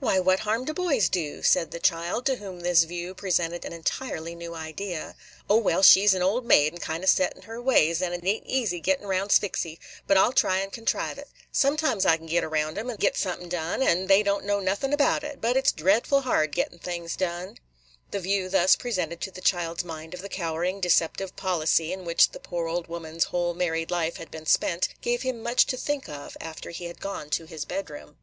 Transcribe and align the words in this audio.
"Why, 0.00 0.18
what 0.18 0.40
harm 0.40 0.64
do 0.64 0.74
boys 0.74 1.08
do?" 1.08 1.40
said 1.44 1.70
the 1.70 1.78
child, 1.78 2.26
to 2.26 2.34
whom 2.34 2.58
this 2.58 2.82
view 2.82 3.14
presented 3.14 3.64
an 3.64 3.72
entirely 3.72 4.34
new 4.34 4.52
idea. 4.52 5.14
"O, 5.48 5.56
well, 5.56 5.84
she 5.84 6.04
's 6.04 6.14
an 6.14 6.20
old 6.20 6.44
maid, 6.44 6.72
and 6.72 6.82
kind 6.82 7.04
o' 7.04 7.06
set 7.06 7.36
in 7.36 7.42
her 7.42 7.62
ways; 7.62 8.02
and 8.02 8.12
it 8.12 8.24
ain't 8.26 8.44
easy 8.44 8.80
gettin' 8.80 9.06
round 9.06 9.30
Sphyxy; 9.30 9.78
but 10.08 10.16
I 10.16 10.26
'll 10.26 10.32
try 10.32 10.58
and 10.58 10.72
contrive 10.72 11.16
it. 11.16 11.28
Sometimes 11.52 12.04
I 12.04 12.16
can 12.16 12.26
get 12.26 12.40
round 12.50 12.76
'em, 12.76 12.90
and 12.90 12.98
get 12.98 13.16
something 13.16 13.48
done, 13.48 13.78
when 13.78 14.08
they 14.08 14.24
don't 14.24 14.44
know 14.44 14.58
nothin' 14.58 14.92
about 14.92 15.22
it; 15.22 15.40
but 15.40 15.56
it 15.56 15.68
's 15.68 15.72
drefful 15.72 16.24
hard 16.24 16.50
gettin' 16.56 16.80
things 16.80 17.14
done." 17.14 17.58
The 18.10 18.18
view 18.18 18.48
thus 18.48 18.74
presented 18.74 19.20
to 19.20 19.30
the 19.30 19.40
child's 19.40 19.84
mind 19.84 20.12
of 20.12 20.22
the 20.22 20.28
cowering, 20.28 20.80
deceptive 20.80 21.36
policy 21.36 21.92
in 21.92 22.04
which 22.04 22.30
the 22.30 22.40
poor 22.40 22.66
old 22.66 22.88
woman's 22.88 23.26
whole 23.30 23.54
married 23.54 23.92
life 23.92 24.16
had 24.16 24.32
been 24.32 24.46
spent 24.46 24.88
gave 25.02 25.22
him 25.22 25.40
much 25.40 25.66
to 25.66 25.76
think 25.76 26.08
of 26.08 26.36
after 26.40 26.70
he 26.70 26.86
had 26.86 26.98
gone 27.00 27.30
to 27.30 27.44
his 27.46 27.64
bedroom. 27.64 28.16